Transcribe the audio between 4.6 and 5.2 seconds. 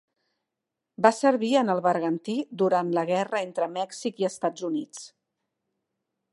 Units.